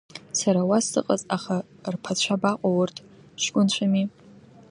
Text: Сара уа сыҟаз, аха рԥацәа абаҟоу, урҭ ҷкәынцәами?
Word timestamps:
Сара 0.39 0.61
уа 0.69 0.79
сыҟаз, 0.87 1.21
аха 1.35 1.55
рԥацәа 1.93 2.35
абаҟоу, 2.35 2.75
урҭ 2.81 2.97
ҷкәынцәами? 3.41 4.05